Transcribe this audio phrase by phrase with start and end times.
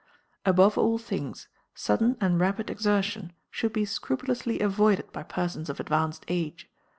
[0.47, 6.25] Above all things, sudden and rapid exertion should be scrupulously avoided by persons of advanced
[6.27, 6.67] age.